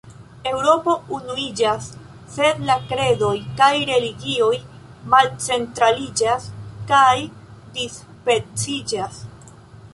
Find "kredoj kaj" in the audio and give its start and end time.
2.93-3.69